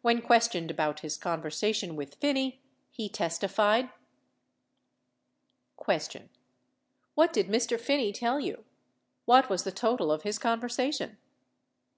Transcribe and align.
When 0.00 0.22
questioned 0.22 0.70
about 0.70 1.00
his 1.00 1.18
conversation 1.18 1.94
Avith 1.94 2.14
Phinney, 2.14 2.62
he 2.90 3.10
testi 3.10 3.50
fied: 3.50 3.90
Q. 5.86 6.30
What 7.14 7.34
did 7.34 7.48
Mr. 7.48 7.78
Phinney 7.78 8.10
tell 8.14 8.40
you? 8.40 8.64
What 9.26 9.48
Avas 9.48 9.64
the 9.64 9.70
total 9.72 10.10
of 10.10 10.22
his 10.22 10.38
conversation 10.38 11.18